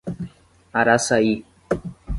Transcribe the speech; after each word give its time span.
Araçaí 0.79 1.31